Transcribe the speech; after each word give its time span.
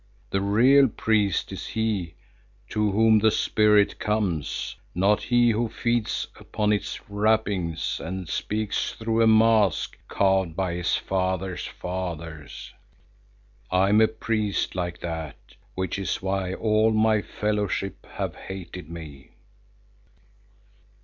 The 0.31 0.41
real 0.41 0.87
priest 0.87 1.51
is 1.51 1.67
he 1.67 2.15
to 2.69 2.89
whom 2.89 3.19
the 3.19 3.29
Spirit 3.29 3.99
comes, 3.99 4.75
not 4.95 5.21
he 5.21 5.51
who 5.51 5.69
feeds 5.69 6.25
upon 6.39 6.73
its 6.73 7.07
wrappings, 7.07 8.01
and 8.03 8.27
speaks 8.27 8.93
through 8.93 9.21
a 9.21 9.27
mask 9.27 9.95
carved 10.07 10.55
by 10.55 10.73
his 10.73 10.95
father's 10.95 11.67
fathers. 11.67 12.73
I 13.69 13.89
am 13.89 14.01
a 14.01 14.07
priest 14.07 14.73
like 14.73 15.01
that, 15.01 15.37
which 15.75 15.99
is 15.99 16.15
why 16.19 16.55
all 16.55 16.89
my 16.89 17.21
fellowship 17.21 18.07
have 18.07 18.35
hated 18.35 18.89
me." 18.89 19.33